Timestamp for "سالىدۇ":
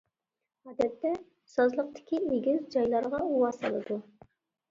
3.59-3.99